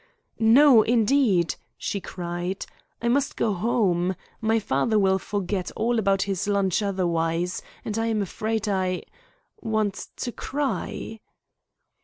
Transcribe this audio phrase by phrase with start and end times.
[0.39, 2.65] "No, indeed," she cried.
[3.03, 4.15] "I must go home.
[4.41, 9.03] My father will forget all about his lunch otherwise, and I am afraid I
[9.61, 11.19] w ant to cry!"